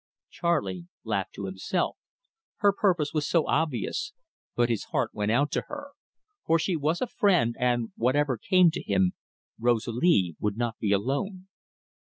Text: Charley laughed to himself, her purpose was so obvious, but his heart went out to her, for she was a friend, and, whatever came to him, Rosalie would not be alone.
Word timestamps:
Charley 0.31 0.87
laughed 1.03 1.33
to 1.35 1.45
himself, 1.45 1.95
her 2.55 2.73
purpose 2.73 3.13
was 3.13 3.27
so 3.29 3.47
obvious, 3.47 4.13
but 4.55 4.67
his 4.67 4.85
heart 4.85 5.11
went 5.13 5.29
out 5.31 5.51
to 5.51 5.65
her, 5.67 5.89
for 6.47 6.57
she 6.57 6.75
was 6.75 7.01
a 7.01 7.05
friend, 7.05 7.55
and, 7.59 7.91
whatever 7.95 8.35
came 8.39 8.71
to 8.71 8.81
him, 8.81 9.11
Rosalie 9.59 10.35
would 10.39 10.57
not 10.57 10.79
be 10.79 10.91
alone. 10.91 11.49